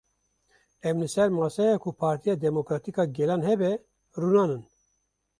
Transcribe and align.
Em 0.91 1.01
li 1.03 1.07
ser 1.15 1.25
maseya 1.35 1.75
ku 1.83 1.89
Partiya 2.01 2.35
Demokratîk 2.45 2.95
a 3.03 3.05
Gelan 3.15 3.45
hebe, 3.49 3.71
rûnanin. 4.21 4.63